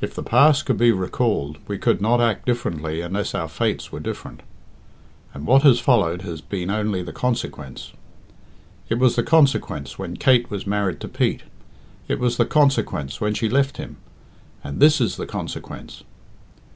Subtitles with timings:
[0.00, 3.98] If the past could be recalled we could not act differently unless our fates were
[3.98, 4.44] different.
[5.34, 7.92] And what has followed has been only the consequence.
[8.88, 11.42] It was the consequence when Kate was married to Pete;
[12.06, 13.96] it was the consequence when she left him
[14.62, 16.04] and this is the consequence."